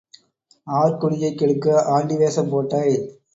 R 0.67 0.97
குடியைக் 0.97 1.37
கெடுக்க 1.37 1.67
ஆண்டி 1.89 2.17
வேஷம் 2.17 2.49
போட்டாய்? 2.49 2.95